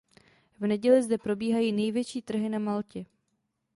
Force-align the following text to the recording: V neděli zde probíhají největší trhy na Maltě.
V 0.59 0.67
neděli 0.67 1.03
zde 1.03 1.17
probíhají 1.17 1.71
největší 1.71 2.21
trhy 2.21 2.49
na 2.49 2.59
Maltě. 2.59 3.05